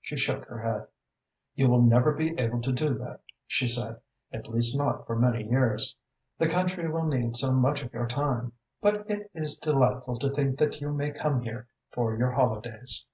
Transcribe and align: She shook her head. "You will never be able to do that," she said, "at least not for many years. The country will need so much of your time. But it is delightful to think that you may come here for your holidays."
She 0.00 0.16
shook 0.16 0.44
her 0.44 0.60
head. 0.60 0.86
"You 1.56 1.68
will 1.68 1.82
never 1.82 2.12
be 2.14 2.38
able 2.38 2.60
to 2.60 2.70
do 2.70 2.94
that," 2.98 3.18
she 3.44 3.66
said, 3.66 4.00
"at 4.32 4.46
least 4.46 4.78
not 4.78 5.04
for 5.04 5.16
many 5.18 5.42
years. 5.50 5.96
The 6.38 6.48
country 6.48 6.88
will 6.88 7.02
need 7.06 7.34
so 7.34 7.50
much 7.50 7.82
of 7.82 7.92
your 7.92 8.06
time. 8.06 8.52
But 8.80 9.10
it 9.10 9.32
is 9.34 9.58
delightful 9.58 10.20
to 10.20 10.30
think 10.30 10.58
that 10.60 10.80
you 10.80 10.92
may 10.92 11.10
come 11.10 11.40
here 11.40 11.66
for 11.90 12.16
your 12.16 12.30
holidays." 12.30 13.04